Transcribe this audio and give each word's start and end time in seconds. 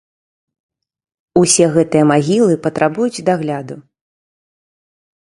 Усе 1.41 1.65
гэтыя 1.75 2.03
магілы 2.13 2.55
патрабуюць 2.65 3.23
дагляду. 3.29 3.75